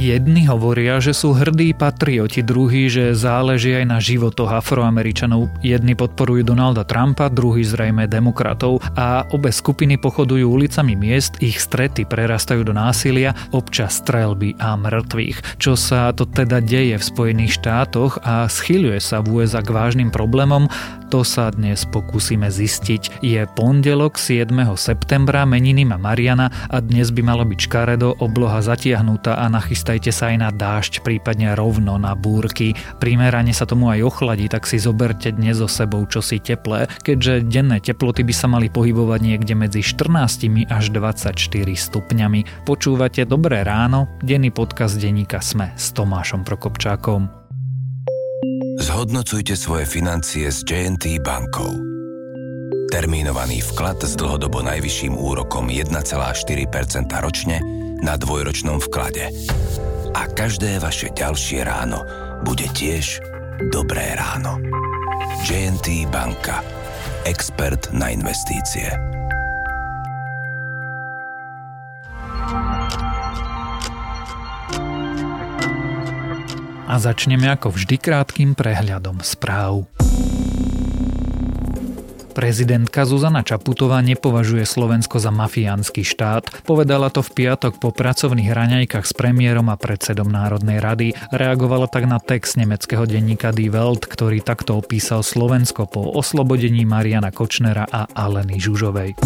Jedni 0.00 0.48
hovoria, 0.48 0.96
že 0.96 1.12
sú 1.12 1.36
hrdí 1.36 1.76
patrioti, 1.76 2.40
druhí, 2.40 2.88
že 2.88 3.12
záleží 3.12 3.76
aj 3.76 3.84
na 3.84 4.00
životoch 4.00 4.48
afroameričanov. 4.48 5.52
Jedni 5.60 5.92
podporujú 5.92 6.40
Donalda 6.40 6.88
Trumpa, 6.88 7.28
druhí 7.28 7.60
zrejme 7.60 8.08
demokratov 8.08 8.80
a 8.96 9.28
obe 9.28 9.52
skupiny 9.52 10.00
pochodujú 10.00 10.48
ulicami 10.48 10.96
miest, 10.96 11.44
ich 11.44 11.60
strety 11.60 12.08
prerastajú 12.08 12.64
do 12.64 12.72
násilia, 12.72 13.36
občas 13.52 14.00
strelby 14.00 14.56
a 14.56 14.72
mŕtvych. 14.72 15.60
Čo 15.60 15.76
sa 15.76 16.16
to 16.16 16.24
teda 16.24 16.64
deje 16.64 16.96
v 16.96 17.04
Spojených 17.04 17.60
štátoch 17.60 18.24
a 18.24 18.48
schyľuje 18.48 19.04
sa 19.04 19.20
v 19.20 19.44
USA 19.44 19.60
k 19.60 19.68
vážnym 19.68 20.08
problémom, 20.08 20.64
to 21.10 21.26
sa 21.26 21.50
dnes 21.50 21.82
pokúsime 21.90 22.46
zistiť. 22.54 23.18
Je 23.18 23.42
pondelok 23.58 24.14
7. 24.14 24.46
septembra, 24.78 25.42
meniny 25.42 25.82
má 25.82 25.98
Mariana 25.98 26.54
a 26.70 26.78
dnes 26.78 27.10
by 27.10 27.20
malo 27.26 27.42
byť 27.42 27.58
škaredo, 27.66 28.14
obloha 28.22 28.62
zatiahnutá 28.62 29.34
a 29.42 29.50
nachystajte 29.90 30.14
sa 30.14 30.30
aj 30.30 30.36
na 30.38 30.50
dážď, 30.54 31.02
prípadne 31.02 31.50
rovno 31.58 31.98
na 31.98 32.14
búrky. 32.14 32.78
Primerane 33.02 33.50
sa 33.50 33.66
tomu 33.66 33.90
aj 33.90 34.06
ochladí, 34.06 34.46
tak 34.46 34.70
si 34.70 34.78
zoberte 34.78 35.34
dnes 35.34 35.58
so 35.58 35.66
sebou 35.66 36.06
čosi 36.06 36.38
teplé, 36.38 36.86
keďže 37.02 37.50
denné 37.50 37.82
teploty 37.82 38.22
by 38.22 38.30
sa 38.30 38.46
mali 38.46 38.70
pohybovať 38.70 39.18
niekde 39.18 39.58
medzi 39.58 39.82
14 39.82 40.70
až 40.70 40.84
24 40.94 41.34
stupňami. 41.74 42.62
Počúvate 42.62 43.26
Dobré 43.26 43.66
ráno, 43.66 44.06
denný 44.22 44.54
podcast 44.54 44.94
denníka 44.94 45.42
Sme 45.42 45.74
s 45.74 45.90
Tomášom 45.90 46.46
Prokopčákom. 46.46 47.26
Zhodnocujte 48.78 49.58
svoje 49.58 49.90
financie 49.90 50.54
s 50.54 50.62
JNT 50.62 51.18
bankou. 51.18 51.74
Termínovaný 52.94 53.58
vklad 53.74 54.06
s 54.06 54.14
dlhodobo 54.14 54.62
najvyšším 54.62 55.18
úrokom 55.18 55.66
1,4% 55.66 55.98
ročne 57.18 57.58
na 58.00 58.16
dvojročnom 58.16 58.80
vklade. 58.88 59.28
A 60.16 60.26
každé 60.26 60.80
vaše 60.80 61.12
ďalšie 61.12 61.62
ráno 61.64 62.02
bude 62.42 62.66
tiež 62.72 63.20
dobré 63.68 64.16
ráno. 64.16 64.58
JNT 65.44 66.08
banka. 66.08 66.64
Expert 67.28 67.92
na 67.92 68.08
investície. 68.08 68.88
A 76.90 76.98
začneme 76.98 77.46
ako 77.46 77.70
vždy 77.70 78.02
krátkým 78.02 78.58
prehľadom 78.58 79.22
správ. 79.22 79.86
Prezidentka 82.30 83.02
Zuzana 83.02 83.42
Čaputová 83.42 83.98
nepovažuje 84.00 84.62
Slovensko 84.62 85.18
za 85.18 85.34
mafiánsky 85.34 86.06
štát. 86.06 86.62
Povedala 86.62 87.10
to 87.10 87.20
v 87.26 87.30
piatok 87.42 87.82
po 87.82 87.90
pracovných 87.90 88.54
raňajkách 88.54 89.06
s 89.06 89.12
premiérom 89.12 89.66
a 89.68 89.76
predsedom 89.76 90.30
Národnej 90.30 90.78
rady. 90.78 91.12
Reagovala 91.34 91.90
tak 91.90 92.06
na 92.06 92.22
text 92.22 92.54
nemeckého 92.54 93.04
denníka 93.04 93.50
Die 93.50 93.68
Welt, 93.68 94.06
ktorý 94.06 94.40
takto 94.40 94.78
opísal 94.78 95.26
Slovensko 95.26 95.90
po 95.90 96.06
oslobodení 96.14 96.86
Mariana 96.86 97.34
Kočnera 97.34 97.84
a 97.90 98.06
Aleny 98.14 98.62
Žužovej. 98.62 99.18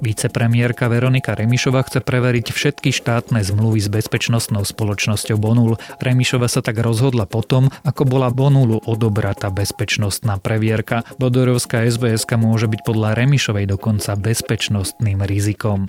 Vicepremiérka 0.00 0.88
Veronika 0.88 1.36
Remišova 1.36 1.84
chce 1.84 2.00
preveriť 2.00 2.52
všetky 2.52 2.88
štátne 2.88 3.44
zmluvy 3.44 3.84
s 3.84 3.88
bezpečnostnou 3.92 4.64
spoločnosťou 4.64 5.36
Bonul. 5.36 5.76
Remišova 6.00 6.48
sa 6.48 6.64
tak 6.64 6.80
rozhodla 6.80 7.28
potom, 7.28 7.68
ako 7.84 8.08
bola 8.08 8.32
Bonulu 8.32 8.80
odobratá 8.88 9.52
bezpečnostná 9.52 10.40
previerka. 10.40 11.04
Bodorovská 11.20 11.84
SBS 11.84 12.24
môže 12.40 12.64
byť 12.64 12.80
podľa 12.82 13.12
Remišovej 13.16 13.68
dokonca 13.68 14.16
bezpečnostným 14.16 15.20
rizikom. 15.20 15.86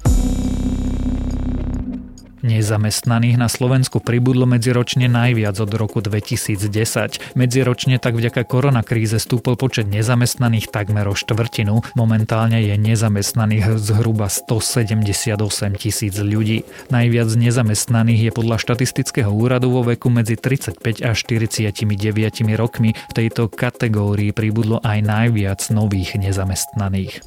Nezamestnaných 2.41 3.37
na 3.37 3.45
Slovensku 3.45 4.01
pribudlo 4.01 4.49
medziročne 4.49 5.05
najviac 5.05 5.53
od 5.61 5.71
roku 5.77 6.01
2010. 6.01 7.37
Medziročne 7.37 8.01
tak 8.01 8.17
vďaka 8.17 8.41
koronakríze 8.49 9.21
stúpol 9.21 9.53
počet 9.53 9.85
nezamestnaných 9.85 10.73
takmer 10.73 11.05
o 11.05 11.13
štvrtinu. 11.13 11.85
Momentálne 11.93 12.57
je 12.65 12.73
nezamestnaných 12.81 13.77
zhruba 13.77 14.25
178 14.25 15.37
tisíc 15.77 16.17
ľudí. 16.17 16.65
Najviac 16.89 17.29
nezamestnaných 17.29 18.21
je 18.27 18.31
podľa 18.33 18.57
štatistického 18.57 19.29
úradu 19.29 19.69
vo 19.69 19.85
veku 19.85 20.09
medzi 20.09 20.33
35 20.33 21.05
a 21.05 21.13
49 21.13 21.77
rokmi. 22.57 22.97
V 22.97 23.13
tejto 23.13 23.53
kategórii 23.53 24.33
pribudlo 24.33 24.81
aj 24.81 24.99
najviac 25.05 25.61
nových 25.69 26.17
nezamestnaných 26.17 27.21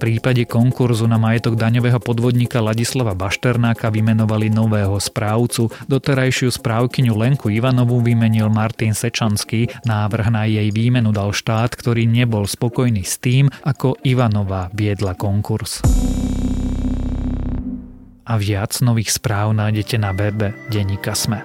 prípade 0.00 0.48
konkurzu 0.48 1.04
na 1.04 1.20
majetok 1.20 1.60
daňového 1.60 2.00
podvodníka 2.00 2.64
Ladislava 2.64 3.12
Bašternáka 3.12 3.92
vymenovali 3.92 4.48
nového 4.48 4.96
správcu. 4.96 5.68
Doterajšiu 5.84 6.48
správkyňu 6.48 7.12
Lenku 7.12 7.52
Ivanovú 7.52 8.00
vymenil 8.00 8.48
Martin 8.48 8.96
Sečanský. 8.96 9.68
Návrh 9.84 10.26
na 10.32 10.48
jej 10.48 10.72
výmenu 10.72 11.12
dal 11.12 11.36
štát, 11.36 11.76
ktorý 11.76 12.08
nebol 12.08 12.48
spokojný 12.48 13.04
s 13.04 13.20
tým, 13.20 13.52
ako 13.60 14.00
Ivanová 14.00 14.72
viedla 14.72 15.12
konkurs. 15.12 15.84
A 18.24 18.38
viac 18.40 18.72
nových 18.80 19.12
správ 19.12 19.52
nájdete 19.52 20.00
na 20.00 20.16
webe 20.16 20.56
Denika 20.72 21.12
Sme. 21.12 21.44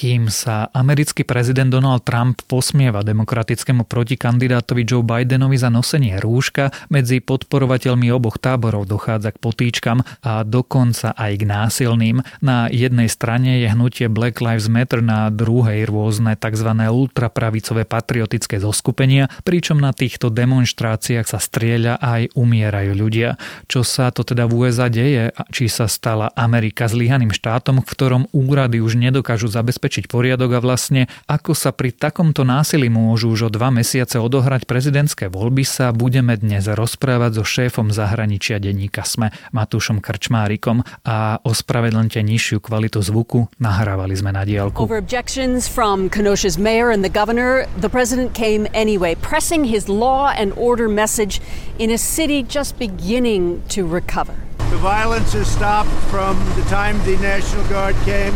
Kým 0.00 0.32
sa 0.32 0.64
americký 0.72 1.28
prezident 1.28 1.68
Donald 1.68 2.08
Trump 2.08 2.40
posmieva 2.48 3.04
demokratickému 3.04 3.84
protikandidátovi 3.84 4.88
Joe 4.88 5.04
Bidenovi 5.04 5.60
za 5.60 5.68
nosenie 5.68 6.16
rúška, 6.16 6.72
medzi 6.88 7.20
podporovateľmi 7.20 8.08
oboch 8.08 8.40
táborov 8.40 8.88
dochádza 8.88 9.36
k 9.36 9.44
potýčkam 9.44 10.00
a 10.24 10.40
dokonca 10.40 11.12
aj 11.12 11.32
k 11.36 11.44
násilným. 11.44 12.16
Na 12.40 12.72
jednej 12.72 13.12
strane 13.12 13.60
je 13.60 13.68
hnutie 13.68 14.08
Black 14.08 14.40
Lives 14.40 14.72
Matter, 14.72 15.04
na 15.04 15.28
druhej 15.28 15.84
rôzne 15.84 16.32
tzv. 16.32 16.72
ultrapravicové 16.72 17.84
patriotické 17.84 18.56
zoskupenia, 18.56 19.28
pričom 19.44 19.76
na 19.84 19.92
týchto 19.92 20.32
demonstráciách 20.32 21.28
sa 21.28 21.36
strieľa 21.36 22.00
aj 22.00 22.32
umierajú 22.40 22.96
ľudia. 22.96 23.36
Čo 23.68 23.84
sa 23.84 24.08
to 24.08 24.24
teda 24.24 24.48
v 24.48 24.64
USA 24.64 24.88
deje? 24.88 25.28
Či 25.52 25.68
sa 25.68 25.84
stala 25.92 26.32
Amerika 26.32 26.88
zlyhaným 26.88 27.36
štátom, 27.36 27.84
v 27.84 27.90
ktorom 27.92 28.32
úrady 28.32 28.80
už 28.80 28.96
nedokážu 28.96 29.52
zabezpečiť 29.52 29.89
zabezpečiť 29.90 30.06
poriadok 30.06 30.50
a 30.54 30.60
vlastne 30.62 31.10
ako 31.26 31.50
sa 31.50 31.74
pri 31.74 31.90
takomto 31.90 32.46
násilí 32.46 32.86
môžu 32.86 33.34
už 33.34 33.40
o 33.42 33.50
dva 33.50 33.74
mesiace 33.74 34.22
odohrať 34.22 34.70
prezidentské 34.70 35.26
voľby 35.26 35.66
sa 35.66 35.90
budeme 35.90 36.38
dnes 36.38 36.70
rozprávať 36.70 37.42
so 37.42 37.44
šéfom 37.44 37.90
zahraničia 37.90 38.62
denníka 38.62 39.02
SME 39.02 39.34
Matúšom 39.50 39.98
Krčmárikom 39.98 40.86
a 41.02 41.42
ospravedlňte 41.42 42.22
nižšiu 42.22 42.62
kvalitu 42.62 43.02
zvuku 43.02 43.50
nahrávali 43.58 44.14
sme 44.14 44.30
na 44.30 44.46
diálku. 44.46 44.78
Over 44.78 45.02
objections 45.02 45.66
from 45.66 46.06
Kenosha's 46.06 46.54
mayor 46.54 46.94
and 46.94 47.02
the 47.02 47.10
governor, 47.10 47.66
the 47.74 47.90
president 47.90 48.30
came 48.30 48.70
anyway, 48.70 49.18
pressing 49.18 49.66
his 49.66 49.90
law 49.90 50.30
and 50.30 50.54
order 50.54 50.86
message 50.86 51.42
in 51.82 51.90
a 51.90 51.98
city 51.98 52.46
just 52.46 52.78
beginning 52.78 53.58
to 53.74 53.82
recover. 53.82 54.38
The 54.70 54.78
violence 54.78 55.34
has 55.34 55.50
stopped 55.50 55.90
from 56.14 56.38
the 56.54 56.62
time 56.70 56.94
the 57.02 57.18
National 57.18 57.66
Guard 57.66 57.98
came. 58.06 58.30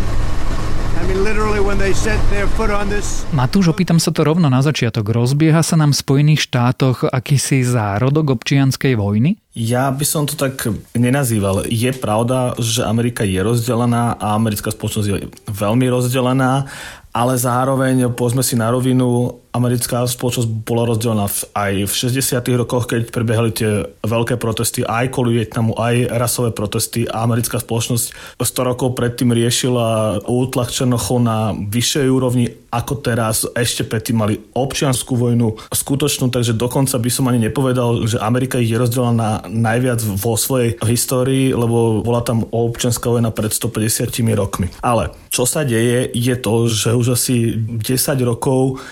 Matúš, 3.37 3.77
opýtam 3.77 4.01
sa 4.01 4.09
to 4.09 4.25
rovno 4.25 4.49
na 4.49 4.65
začiatok. 4.65 5.13
Rozbieha 5.13 5.61
sa 5.61 5.77
nám 5.77 5.93
v 5.93 6.01
Spojených 6.01 6.49
štátoch 6.49 7.05
akýsi 7.05 7.61
zárodok 7.61 8.41
občianskej 8.41 8.97
vojny? 8.97 9.37
Ja 9.53 9.93
by 9.93 10.01
som 10.09 10.25
to 10.25 10.33
tak 10.33 10.65
nenazýval. 10.97 11.69
Je 11.69 11.93
pravda, 11.93 12.57
že 12.57 12.89
Amerika 12.89 13.21
je 13.21 13.37
rozdelená 13.37 14.17
a 14.17 14.33
americká 14.33 14.73
spoločnosť 14.73 15.09
je 15.13 15.29
veľmi 15.53 15.85
rozdelená, 15.93 16.73
ale 17.13 17.37
zároveň, 17.37 18.09
povedzme 18.17 18.41
si 18.41 18.57
na 18.57 18.73
rovinu, 18.73 19.44
americká 19.55 20.03
spoločnosť 20.03 20.51
bola 20.67 20.91
rozdelená 20.91 21.31
aj 21.55 21.87
v 21.87 21.93
60. 21.95 22.43
rokoch, 22.59 22.91
keď 22.91 23.15
prebiehali 23.15 23.55
tie 23.55 23.87
veľké 24.03 24.35
protesty 24.35 24.83
aj 24.83 25.15
kvôli 25.15 25.39
Vietnamu, 25.39 25.79
aj 25.79 26.11
rasové 26.11 26.51
protesty 26.51 27.07
a 27.07 27.23
americká 27.23 27.63
spoločnosť 27.63 28.37
100 28.43 28.71
rokov 28.75 28.99
predtým 28.99 29.31
riešila 29.31 30.19
útlak 30.27 30.75
Černochov 30.75 31.23
na 31.23 31.55
vyššej 31.55 32.07
úrovni 32.11 32.51
ako 32.75 32.99
teraz. 32.99 33.47
Ešte 33.55 33.87
predtým 33.87 34.19
mali 34.19 34.35
občianskú 34.59 35.15
vojnu 35.15 35.55
skutočnú, 35.71 36.35
takže 36.35 36.59
dokonca 36.59 36.99
by 36.99 37.11
som 37.15 37.31
ani 37.31 37.47
nepovedal, 37.47 38.11
že 38.11 38.19
Amerika 38.19 38.59
je 38.59 38.75
rozdelená 38.75 39.47
najviac 39.47 40.03
vo 40.19 40.35
svojej 40.35 40.75
histórii, 40.83 41.55
lebo 41.55 42.03
bola 42.03 42.27
tam 42.27 42.43
občianská 42.51 43.07
vojna 43.07 43.31
pred 43.31 43.55
150 43.55 44.11
rokmi. 44.35 44.67
Ale 44.83 45.15
čo 45.31 45.47
sa 45.47 45.63
deje, 45.63 46.11
je 46.11 46.35
to, 46.35 46.67
že 46.67 46.91
už 46.91 47.15
asi 47.15 47.55
10 47.55 47.87
rokov 48.27 48.83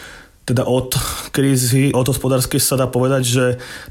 teda 0.42 0.66
od 0.66 0.98
krízy, 1.30 1.94
od 1.94 2.02
hospodárskej 2.02 2.58
sa 2.58 2.74
dá 2.74 2.90
povedať, 2.90 3.22
že 3.22 3.44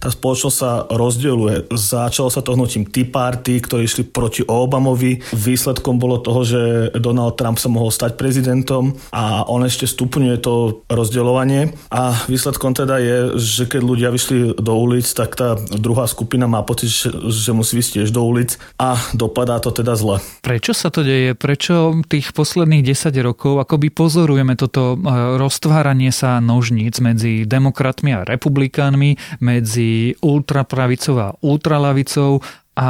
tá 0.03 0.12
spoločnosť 0.12 0.56
sa 0.56 0.83
rozdieluje. 0.92 1.71
Začalo 1.71 2.27
sa 2.27 2.44
to 2.44 2.59
hnutím 2.59 2.83
Tea 2.83 3.07
Party, 3.07 3.63
ktorí 3.63 3.88
išli 3.88 4.03
proti 4.03 4.44
Obamovi. 4.44 5.24
Výsledkom 5.31 5.95
bolo 5.95 6.19
toho, 6.19 6.44
že 6.44 6.62
Donald 7.00 7.39
Trump 7.39 7.56
sa 7.56 7.71
mohol 7.71 7.88
stať 7.88 8.19
prezidentom 8.19 9.00
a 9.15 9.48
on 9.48 9.63
ešte 9.63 9.88
stupňuje 9.88 10.36
to 10.44 10.83
rozdeľovanie. 10.92 11.71
A 11.88 12.19
výsledkom 12.27 12.75
teda 12.75 13.00
je, 13.00 13.18
že 13.39 13.63
keď 13.71 13.81
ľudia 13.81 14.09
vyšli 14.12 14.59
do 14.59 14.74
ulic, 14.75 15.07
tak 15.07 15.39
tá 15.39 15.56
druhá 15.56 16.04
skupina 16.06 16.51
má 16.51 16.68
pocit, 16.68 16.92
že, 17.31 17.51
musí 17.56 17.80
vysť 17.80 18.04
tiež 18.04 18.09
do 18.12 18.27
ulic 18.27 18.59
a 18.75 19.00
dopadá 19.15 19.59
to 19.63 19.71
teda 19.71 19.95
zle. 19.95 20.19
Prečo 20.44 20.75
sa 20.75 20.92
to 20.92 21.04
deje? 21.04 21.31
Prečo 21.31 21.95
tých 22.12 22.36
posledných 22.36 22.83
10 22.83 23.15
rokov 23.24 23.63
akoby 23.63 23.88
pozorujeme 23.94 24.59
toto 24.59 24.95
e, 24.95 25.38
roztváranie 25.39 26.12
sa 26.12 26.40
nožníc 26.43 26.97
medzi 26.99 27.45
demokratmi 27.45 28.17
a 28.17 28.25
republikánmi, 28.25 29.39
medzi 29.39 30.17
ultrapravicou 30.19 31.15
a 31.21 31.33
ultralavicou 31.39 32.41
a 32.75 32.89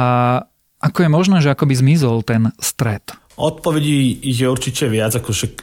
ako 0.82 0.98
je 1.06 1.10
možné, 1.14 1.36
že 1.38 1.54
akoby 1.54 1.78
zmizol 1.78 2.26
ten 2.26 2.50
stred? 2.58 3.06
Odpovedí 3.32 4.20
je 4.20 4.44
určite 4.44 4.92
viac, 4.92 5.16
ako 5.16 5.32
že, 5.32 5.56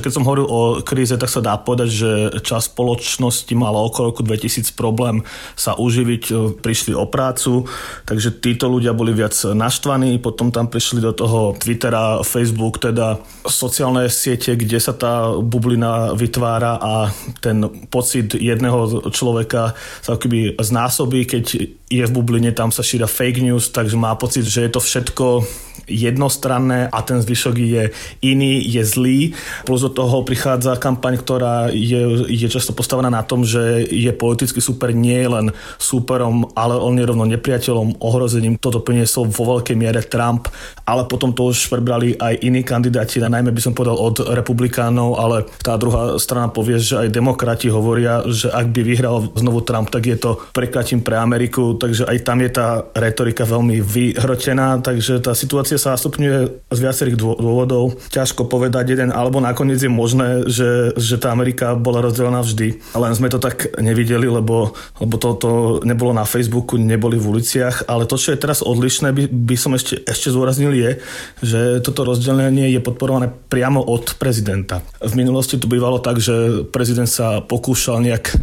keď 0.00 0.08
som 0.08 0.24
hovoril 0.24 0.48
o 0.48 0.60
kríze, 0.80 1.12
tak 1.20 1.28
sa 1.28 1.44
dá 1.44 1.60
povedať, 1.60 1.88
že 1.92 2.10
čas 2.40 2.72
spoločnosti 2.72 3.52
mala 3.52 3.76
okolo 3.76 4.08
roku 4.08 4.24
2000 4.24 4.72
problém 4.72 5.20
sa 5.52 5.76
uživiť, 5.76 6.24
e, 6.32 6.34
prišli 6.56 6.96
o 6.96 7.04
prácu, 7.04 7.68
takže 8.08 8.40
títo 8.40 8.72
ľudia 8.72 8.96
boli 8.96 9.12
viac 9.12 9.36
naštvaní, 9.36 10.16
potom 10.16 10.48
tam 10.48 10.72
prišli 10.72 11.04
do 11.04 11.12
toho 11.12 11.52
Twittera, 11.60 12.24
Facebook, 12.24 12.80
teda 12.80 13.20
sociálne 13.44 14.08
siete, 14.08 14.56
kde 14.56 14.80
sa 14.80 14.96
tá 14.96 15.36
bublina 15.36 16.16
vytvára 16.16 16.80
a 16.80 17.12
ten 17.44 17.68
pocit 17.92 18.32
jedného 18.32 19.12
človeka 19.12 19.76
sa 20.00 20.16
akoby 20.16 20.56
znásobí, 20.56 21.28
keď 21.28 21.44
je 21.90 22.04
v 22.06 22.14
bubline, 22.14 22.54
tam 22.56 22.70
sa 22.72 22.80
šíra 22.86 23.10
fake 23.10 23.44
news, 23.44 23.68
takže 23.74 23.98
má 23.98 24.14
pocit, 24.16 24.46
že 24.46 24.64
je 24.64 24.70
to 24.72 24.80
všetko 24.80 25.44
jednostranné 25.86 26.88
a 26.88 26.98
ten 27.02 27.22
zvyšok 27.22 27.54
je 27.56 27.84
iný, 28.20 28.60
je 28.64 28.82
zlý. 28.84 29.18
Plus 29.64 29.80
do 29.80 29.90
toho 29.92 30.22
prichádza 30.26 30.76
kampaň, 30.76 31.20
ktorá 31.20 31.68
je, 31.72 32.28
je 32.28 32.48
často 32.48 32.72
postavená 32.72 33.08
na 33.08 33.22
tom, 33.22 33.44
že 33.44 33.84
je 33.88 34.12
politický 34.12 34.60
super 34.60 34.92
nie 34.92 35.24
len 35.24 35.52
superom, 35.80 36.48
ale 36.56 36.76
on 36.76 36.96
je 36.98 37.04
rovno 37.06 37.24
nepriateľom, 37.28 38.00
ohrozením. 38.00 38.58
Toto 38.58 38.82
priniesol 38.82 39.30
vo 39.30 39.56
veľkej 39.56 39.76
miere 39.76 40.02
Trump, 40.04 40.48
ale 40.84 41.06
potom 41.06 41.30
to 41.30 41.52
už 41.52 41.70
prebrali 41.70 42.18
aj 42.18 42.40
iní 42.42 42.66
kandidáti, 42.66 43.22
najmä 43.22 43.54
by 43.54 43.62
som 43.62 43.76
povedal 43.76 43.94
od 43.94 44.16
republikánov, 44.34 45.20
ale 45.20 45.46
tá 45.62 45.78
druhá 45.78 46.18
strana 46.18 46.50
povie, 46.50 46.82
že 46.82 46.98
aj 46.98 47.14
demokrati 47.14 47.70
hovoria, 47.70 48.26
že 48.26 48.50
ak 48.50 48.74
by 48.74 48.80
vyhral 48.82 49.30
znovu 49.38 49.62
Trump, 49.62 49.92
tak 49.92 50.08
je 50.10 50.18
to 50.18 50.42
prekatím 50.50 51.04
pre 51.04 51.14
Ameriku, 51.14 51.78
takže 51.78 52.08
aj 52.10 52.18
tam 52.26 52.42
je 52.42 52.50
tá 52.50 52.82
retorika 52.96 53.46
veľmi 53.46 53.78
vyhrotená, 53.78 54.82
takže 54.82 55.22
tá 55.22 55.36
situácia 55.36 55.69
sa 55.76 55.98
stupňuje 55.98 56.38
z 56.72 56.78
viacerých 56.78 57.20
dôvodov. 57.20 57.98
Ťažko 58.10 58.48
povedať 58.48 58.96
jeden, 58.96 59.10
alebo 59.12 59.38
nakoniec 59.38 59.78
je 59.78 59.90
možné, 59.92 60.48
že, 60.48 60.96
že 60.96 61.20
tá 61.20 61.30
Amerika 61.30 61.76
bola 61.76 62.00
rozdelená 62.00 62.40
vždy. 62.40 62.80
Len 62.96 63.12
sme 63.14 63.28
to 63.28 63.42
tak 63.42 63.76
nevideli, 63.78 64.26
lebo, 64.26 64.72
lebo 64.98 65.14
to, 65.20 65.28
to 65.36 65.50
nebolo 65.84 66.16
na 66.16 66.24
Facebooku, 66.24 66.80
neboli 66.80 67.20
v 67.20 67.38
uliciach. 67.38 67.86
Ale 67.86 68.08
to, 68.08 68.16
čo 68.16 68.32
je 68.32 68.42
teraz 68.42 68.64
odlišné, 68.64 69.12
by, 69.12 69.22
by 69.30 69.56
som 69.58 69.76
ešte, 69.76 70.00
ešte 70.06 70.32
zúraznil 70.32 70.72
je, 70.74 70.90
že 71.44 71.60
toto 71.84 72.06
rozdelenie 72.06 72.72
je 72.72 72.80
podporované 72.80 73.28
priamo 73.28 73.82
od 73.82 74.16
prezidenta. 74.16 74.80
V 75.02 75.14
minulosti 75.18 75.60
to 75.60 75.70
bývalo 75.70 76.00
tak, 76.00 76.22
že 76.22 76.66
prezident 76.70 77.10
sa 77.10 77.42
pokúšal 77.42 78.00
nejak 78.00 78.38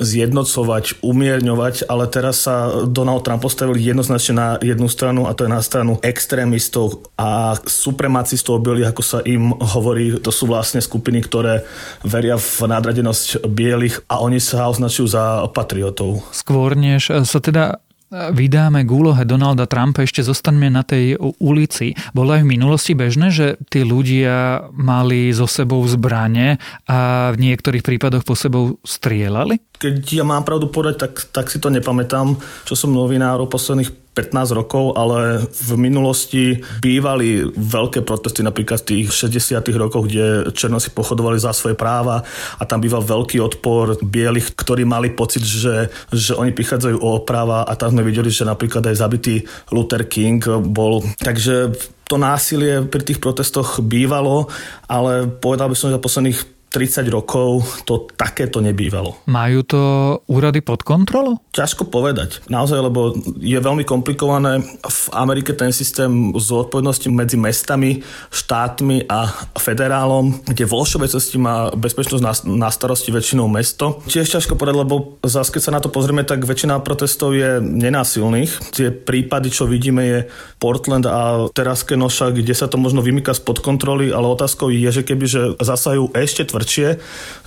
zjednocovať, 0.00 1.04
umierňovať, 1.04 1.88
ale 1.90 2.08
teraz 2.08 2.48
sa 2.48 2.86
Donald 2.88 3.26
Trump 3.26 3.44
postavil 3.44 3.76
jednoznačne 3.76 4.34
na 4.34 4.48
jednu 4.62 4.88
stranu 4.88 5.28
a 5.28 5.36
to 5.36 5.44
je 5.44 5.50
na 5.52 5.60
stranu 5.60 6.00
extrémistov 6.00 7.04
a 7.18 7.58
supremacistov 7.66 8.62
bielých, 8.62 8.92
ako 8.92 9.02
sa 9.02 9.18
im 9.26 9.52
hovorí. 9.52 10.16
To 10.22 10.32
sú 10.32 10.48
vlastne 10.48 10.80
skupiny, 10.80 11.20
ktoré 11.24 11.66
veria 12.02 12.40
v 12.40 12.58
nadradenosť 12.64 13.44
bielých 13.46 14.04
a 14.08 14.22
oni 14.24 14.40
sa 14.40 14.70
označujú 14.72 15.06
za 15.12 15.44
patriotov. 15.52 16.24
Skôr 16.32 16.74
než 16.78 17.12
sa 17.12 17.38
teda 17.42 17.82
vydáme 18.12 18.84
k 18.84 18.90
úlohe 18.92 19.24
Donalda 19.24 19.64
Trumpa, 19.64 20.04
ešte 20.04 20.20
zostaneme 20.20 20.68
na 20.68 20.84
tej 20.84 21.16
ulici. 21.40 21.96
Bolo 22.12 22.36
aj 22.36 22.44
v 22.44 22.52
minulosti 22.52 22.92
bežné, 22.92 23.32
že 23.32 23.56
tí 23.72 23.88
ľudia 23.88 24.68
mali 24.76 25.32
so 25.32 25.48
sebou 25.48 25.80
zbranie 25.88 26.60
a 26.84 27.32
v 27.32 27.40
niektorých 27.40 27.80
prípadoch 27.80 28.28
po 28.28 28.36
sebou 28.36 28.76
strieľali? 28.84 29.64
Keď 29.82 30.22
ja 30.22 30.22
mám 30.22 30.46
pravdu 30.46 30.70
povedať, 30.70 31.10
tak, 31.10 31.12
tak 31.34 31.50
si 31.50 31.58
to 31.58 31.66
nepamätám, 31.66 32.38
čo 32.62 32.78
som 32.78 32.94
novinárov 32.94 33.50
posledných 33.50 34.02
15 34.12 34.52
rokov, 34.52 34.92
ale 34.92 35.40
v 35.48 35.70
minulosti 35.80 36.60
bývali 36.84 37.48
veľké 37.48 38.04
protesty 38.04 38.44
napríklad 38.44 38.84
v 38.84 38.88
tých 39.00 39.06
60 39.08 39.64
rokoch, 39.80 40.04
kde 40.04 40.52
Černosi 40.52 40.92
pochodovali 40.92 41.40
za 41.40 41.56
svoje 41.56 41.72
práva 41.80 42.20
a 42.60 42.62
tam 42.68 42.84
býval 42.84 43.00
veľký 43.00 43.40
odpor 43.40 43.96
bielých, 44.04 44.52
ktorí 44.52 44.84
mali 44.84 45.16
pocit, 45.16 45.40
že, 45.40 45.88
že 46.12 46.36
oni 46.36 46.52
prichádzajú 46.52 47.00
o 47.00 47.24
práva 47.24 47.64
a 47.64 47.72
tam 47.72 47.96
sme 47.96 48.04
videli, 48.04 48.28
že 48.28 48.44
napríklad 48.44 48.84
aj 48.84 49.00
zabitý 49.00 49.48
Luther 49.72 50.04
King 50.04 50.44
bol. 50.60 51.00
Takže 51.16 51.72
to 52.04 52.20
násilie 52.20 52.84
pri 52.84 53.08
tých 53.08 53.16
protestoch 53.16 53.80
bývalo, 53.80 54.52
ale 54.92 55.24
povedal 55.24 55.72
by 55.72 55.76
som, 55.76 55.88
že 55.88 55.96
za 55.96 56.04
posledných 56.04 56.61
30 56.72 57.04
rokov 57.12 57.62
to 57.84 58.08
takéto 58.16 58.64
nebývalo. 58.64 59.20
Majú 59.28 59.60
to 59.62 59.82
úrady 60.26 60.64
pod 60.64 60.80
kontrolou? 60.82 61.36
Ťažko 61.52 61.92
povedať. 61.92 62.40
Naozaj, 62.48 62.78
lebo 62.80 63.12
je 63.38 63.60
veľmi 63.60 63.84
komplikované. 63.84 64.64
V 64.80 65.02
Amerike 65.12 65.52
ten 65.52 65.68
systém 65.70 66.32
zodpovednosti 66.32 67.12
medzi 67.12 67.36
mestami, 67.36 68.00
štátmi 68.32 69.04
a 69.06 69.28
federálom, 69.60 70.40
kde 70.48 70.64
vo 70.64 70.80
všeobecnosti 70.82 71.36
má 71.36 71.68
bezpečnosť 71.76 72.22
na, 72.24 72.32
na 72.66 72.68
starosti 72.72 73.12
väčšinou 73.12 73.46
mesto. 73.52 74.00
Tiež 74.08 74.32
ťažko 74.32 74.56
povedať, 74.56 74.80
lebo 74.80 75.20
zase 75.22 75.52
keď 75.52 75.62
sa 75.62 75.76
na 75.76 75.80
to 75.84 75.92
pozrieme, 75.92 76.24
tak 76.24 76.48
väčšina 76.48 76.80
protestov 76.80 77.36
je 77.36 77.60
nenásilných. 77.60 78.72
Tie 78.72 78.88
prípady, 78.88 79.52
čo 79.52 79.68
vidíme, 79.68 80.02
je 80.02 80.18
Portland 80.56 81.04
a 81.04 81.52
teraz 81.52 81.84
Kenoša, 81.84 82.32
kde 82.32 82.56
sa 82.56 82.64
to 82.64 82.80
možno 82.80 83.04
vymýka 83.04 83.36
spod 83.36 83.60
kontroly, 83.60 84.08
ale 84.08 84.32
otázkou 84.32 84.72
je, 84.72 84.88
že 84.88 85.04
keby 85.04 85.24
že 85.28 85.42
zasajú 85.60 86.16
ešte 86.16 86.48
tvrdšie 86.48 86.61
tvrdšie, 86.62 86.88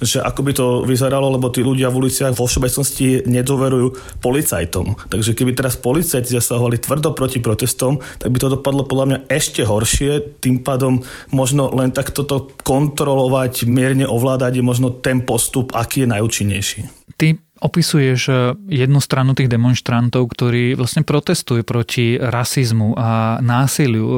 že 0.03 0.19
ako 0.19 0.41
by 0.44 0.51
to 0.51 0.67
vyzeralo, 0.83 1.31
lebo 1.31 1.47
tí 1.47 1.63
ľudia 1.63 1.88
v 1.88 2.03
uliciach 2.03 2.35
vo 2.35 2.44
všeobecnosti 2.44 3.23
nedoverujú 3.23 4.19
policajtom. 4.19 5.00
Takže 5.07 5.31
keby 5.31 5.56
teraz 5.56 5.79
policajti 5.79 6.35
zasahovali 6.35 6.83
tvrdo 6.83 7.15
proti 7.15 7.39
protestom, 7.39 8.03
tak 8.19 8.35
by 8.35 8.38
to 8.44 8.59
dopadlo 8.59 8.83
podľa 8.83 9.06
mňa 9.07 9.19
ešte 9.31 9.63
horšie. 9.63 10.44
Tým 10.44 10.59
pádom 10.59 11.07
možno 11.31 11.71
len 11.71 11.95
tak 11.95 12.12
toto 12.12 12.51
kontrolovať, 12.67 13.63
mierne 13.71 14.03
ovládať 14.03 14.59
je 14.59 14.63
možno 14.67 14.91
ten 14.91 15.23
postup, 15.23 15.72
aký 15.72 16.03
je 16.03 16.12
najúčinnejší. 16.12 16.81
Ty 17.15 17.39
opisuješ 17.63 18.22
eh, 18.27 18.36
jednu 18.67 19.00
stranu 19.00 19.31
tých 19.31 19.48
demonstrantov, 19.48 20.27
ktorí 20.27 20.75
vlastne 20.75 21.07
protestujú 21.07 21.63
proti 21.63 22.19
rasizmu 22.19 23.00
a 23.00 23.39
násiliu 23.39 24.05
eh, 24.05 24.17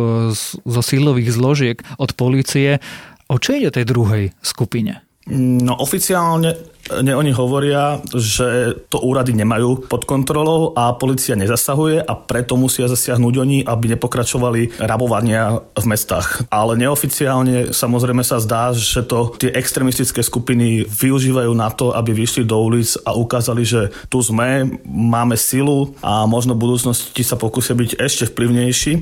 zo 0.65 0.81
sílových 0.81 1.29
zložiek 1.29 1.77
od 2.01 2.17
policie. 2.17 2.81
O 3.27 3.35
čo 3.39 3.59
ide 3.59 3.71
tej 3.71 3.85
druhej 3.87 4.31
skupine? 4.39 5.06
No 5.27 5.75
oficiálne 5.83 6.55
ne, 7.03 7.13
oni 7.15 7.31
hovoria, 7.35 7.99
že 8.15 8.79
to 8.87 9.03
úrady 9.03 9.35
nemajú 9.35 9.87
pod 9.91 10.07
kontrolou 10.07 10.71
a 10.71 10.95
policia 10.95 11.35
nezasahuje 11.35 11.99
a 11.99 12.13
preto 12.15 12.55
musia 12.55 12.87
zasiahnuť 12.87 13.33
oni, 13.35 13.57
aby 13.67 13.95
nepokračovali 13.95 14.79
rabovania 14.79 15.59
v 15.75 15.85
mestách. 15.87 16.47
Ale 16.47 16.79
neoficiálne 16.79 17.75
samozrejme 17.75 18.23
sa 18.23 18.39
zdá, 18.39 18.71
že 18.71 19.03
to 19.03 19.35
tie 19.35 19.51
extremistické 19.51 20.23
skupiny 20.23 20.87
využívajú 20.87 21.51
na 21.51 21.69
to, 21.75 21.91
aby 21.91 22.15
vyšli 22.15 22.47
do 22.47 22.55
ulic 22.63 22.95
a 23.03 23.11
ukázali, 23.15 23.67
že 23.67 23.91
tu 24.07 24.23
sme, 24.23 24.79
máme 24.87 25.35
silu 25.35 25.95
a 25.99 26.23
možno 26.23 26.55
v 26.55 26.63
budúcnosti 26.63 27.23
sa 27.23 27.35
pokúsia 27.35 27.75
byť 27.75 27.99
ešte 27.99 28.31
vplyvnejší, 28.31 28.93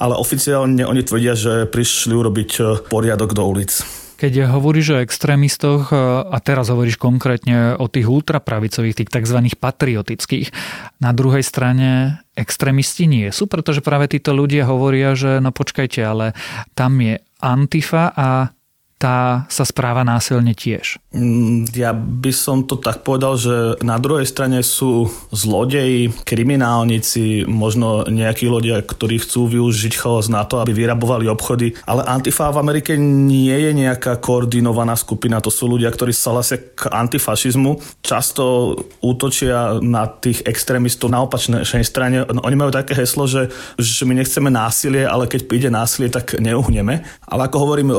ale 0.00 0.16
oficiálne 0.16 0.88
oni 0.88 1.02
tvrdia, 1.04 1.36
že 1.36 1.68
prišli 1.68 2.16
urobiť 2.16 2.50
poriadok 2.88 3.36
do 3.36 3.44
ulic. 3.44 4.03
Keď 4.24 4.48
hovoríš 4.56 4.96
o 4.96 5.02
extrémistoch 5.04 5.92
e, 5.92 6.00
a 6.32 6.40
teraz 6.40 6.72
hovoríš 6.72 6.96
konkrétne 6.96 7.76
o 7.76 7.92
tých 7.92 8.08
ultrapravicových, 8.08 9.04
tých 9.04 9.12
tzv. 9.12 9.52
patriotických, 9.52 10.48
na 10.96 11.12
druhej 11.12 11.44
strane 11.44 12.24
extrémisti 12.32 13.04
nie 13.04 13.28
sú, 13.28 13.44
pretože 13.44 13.84
práve 13.84 14.08
títo 14.08 14.32
ľudia 14.32 14.64
hovoria, 14.64 15.12
že 15.12 15.44
no 15.44 15.52
počkajte, 15.52 16.00
ale 16.00 16.32
tam 16.72 17.04
je 17.04 17.20
Antifa 17.44 18.16
a 18.16 18.48
tá 18.98 19.44
sa 19.50 19.66
správa 19.66 20.06
násilne 20.06 20.54
tiež. 20.54 21.02
Mm, 21.12 21.68
ja 21.74 21.92
by 21.92 22.32
som 22.32 22.64
to 22.64 22.78
tak 22.78 23.02
povedal, 23.02 23.36
že 23.36 23.76
na 23.82 23.98
druhej 23.98 24.24
strane 24.24 24.62
sú 24.62 25.10
zlodeji, 25.34 26.14
kriminálnici, 26.24 27.44
možno 27.44 28.06
nejakí 28.06 28.46
ľudia, 28.46 28.80
ktorí 28.80 29.20
chcú 29.20 29.50
využiť 29.50 29.92
chaos 29.98 30.30
na 30.30 30.46
to, 30.46 30.62
aby 30.62 30.72
vyrabovali 30.72 31.26
obchody. 31.28 31.74
Ale 31.84 32.06
Antifa 32.06 32.54
v 32.54 32.62
Amerike 32.62 32.96
nie 32.98 33.54
je 33.54 33.70
nejaká 33.74 34.18
koordinovaná 34.22 34.94
skupina. 34.94 35.42
To 35.42 35.50
sú 35.50 35.68
ľudia, 35.68 35.90
ktorí 35.92 36.14
sa 36.14 36.32
hlasia 36.32 36.62
k 36.62 36.88
antifašizmu. 36.88 38.00
Často 38.00 38.74
útočia 39.02 39.82
na 39.82 40.06
tých 40.08 40.46
extrémistov 40.46 41.10
na 41.10 41.20
opačnej 41.26 41.84
strane. 41.84 42.24
Oni 42.24 42.56
majú 42.56 42.70
také 42.70 42.96
heslo, 42.96 43.26
že, 43.28 43.50
že 43.76 44.06
my 44.06 44.16
nechceme 44.22 44.48
násilie, 44.48 45.04
ale 45.04 45.28
keď 45.28 45.40
príde 45.50 45.68
násilie, 45.68 46.08
tak 46.08 46.38
neuhneme. 46.38 47.04
Ale 47.26 47.40
ako 47.50 47.56
hovorím, 47.58 47.90